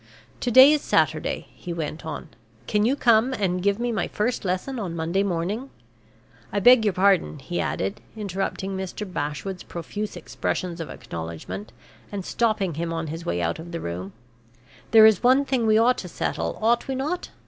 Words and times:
"To 0.39 0.49
day 0.49 0.71
is 0.73 0.81
Saturday," 0.81 1.45
he 1.53 1.71
went 1.73 2.07
on. 2.07 2.29
"Can 2.65 2.85
you 2.87 2.95
come 2.95 3.33
and 3.33 3.61
give 3.61 3.77
me 3.77 3.91
my 3.91 4.07
first 4.07 4.43
lesson 4.43 4.79
on 4.79 4.95
Monday 4.95 5.21
morning? 5.21 5.69
I 6.51 6.59
beg 6.59 6.83
your 6.83 6.93
pardon," 6.95 7.37
he 7.37 7.59
added, 7.59 8.01
interrupting 8.17 8.75
Mr. 8.75 9.05
Bashwood's 9.05 9.61
profuse 9.61 10.17
expressions 10.17 10.81
of 10.81 10.89
acknowledgment, 10.89 11.71
and 12.11 12.25
stopping 12.25 12.73
him 12.73 12.91
on 12.91 13.05
his 13.13 13.27
way 13.27 13.43
out 13.43 13.59
of 13.59 13.71
the 13.71 13.79
room; 13.79 14.13
"there 14.89 15.05
is 15.05 15.21
one 15.21 15.45
thing 15.45 15.67
we 15.67 15.77
ought 15.77 15.99
to 15.99 16.07
settle, 16.07 16.57
ought 16.63 16.87
we 16.87 16.95
not? 16.95 17.29